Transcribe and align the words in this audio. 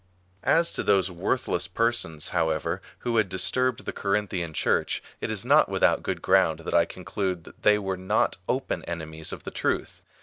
As 0.49 0.71
to 0.73 0.81
those 0.81 1.11
worthless 1.11 1.67
persons, 1.67 2.29
however, 2.29 2.81
who 3.01 3.17
had 3.17 3.29
disturbed 3.29 3.85
the 3.85 3.93
Corinthian 3.93 4.51
Church, 4.51 5.03
it 5.19 5.29
is 5.29 5.45
not 5.45 5.69
without 5.69 6.01
good 6.01 6.23
ground 6.23 6.61
that 6.61 6.73
I 6.73 6.85
conclude 6.85 7.43
that 7.43 7.61
they 7.61 7.77
were 7.77 7.97
not 7.97 8.37
open 8.49 8.81
enemies 8.85 9.31
of 9.31 9.43
the 9.43 9.51
truth. 9.51 10.01